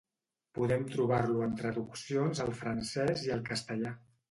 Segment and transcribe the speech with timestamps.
[0.59, 3.97] Podem trobar-lo en traduccions al francès i al castellà.